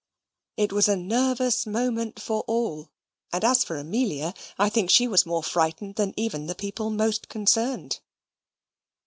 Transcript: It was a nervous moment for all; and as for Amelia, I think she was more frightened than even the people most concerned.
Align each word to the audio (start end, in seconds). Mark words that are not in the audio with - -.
It 0.57 0.73
was 0.73 0.87
a 0.87 0.95
nervous 0.97 1.67
moment 1.67 2.19
for 2.19 2.43
all; 2.47 2.89
and 3.31 3.43
as 3.43 3.63
for 3.63 3.77
Amelia, 3.77 4.33
I 4.57 4.67
think 4.67 4.89
she 4.89 5.07
was 5.07 5.27
more 5.27 5.43
frightened 5.43 5.93
than 5.93 6.15
even 6.17 6.47
the 6.47 6.55
people 6.55 6.89
most 6.89 7.29
concerned. 7.29 7.99